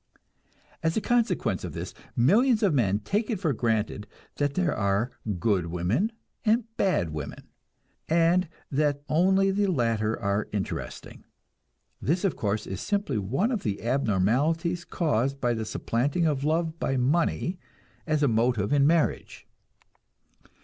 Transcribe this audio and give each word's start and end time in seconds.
As 0.81 0.97
a 0.97 0.99
consequence 0.99 1.63
of 1.63 1.73
this, 1.73 1.93
millions 2.15 2.63
of 2.63 2.73
men 2.73 2.97
take 3.01 3.29
it 3.29 3.39
for 3.39 3.53
granted 3.53 4.07
that 4.37 4.55
there 4.55 4.75
are 4.75 5.11
"good" 5.39 5.67
women 5.67 6.11
and 6.43 6.63
"bad" 6.75 7.11
women, 7.13 7.43
and 8.09 8.49
that 8.71 9.03
only 9.09 9.51
the 9.51 9.67
latter 9.67 10.19
are 10.19 10.47
interesting. 10.51 11.23
This, 12.01 12.23
of 12.23 12.35
course, 12.35 12.65
is 12.65 12.81
simply 12.81 13.19
one 13.19 13.51
of 13.51 13.61
the 13.61 13.83
abnormalities 13.83 14.85
caused 14.85 15.39
by 15.39 15.53
the 15.53 15.65
supplanting 15.65 16.25
of 16.25 16.43
love 16.43 16.79
by 16.79 16.97
money 16.97 17.59
as 18.07 18.23
a 18.23 18.27
motive 18.27 18.73
in 18.73 18.87
marriage. 18.87 19.45